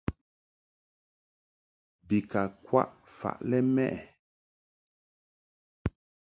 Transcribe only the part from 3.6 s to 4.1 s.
mɛʼ ɛ?